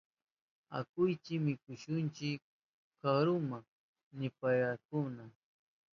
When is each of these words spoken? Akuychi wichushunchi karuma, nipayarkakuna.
Akuychi 0.77 1.33
wichushunchi 1.43 2.29
karuma, 2.99 3.59
nipayarkakuna. 4.17 5.23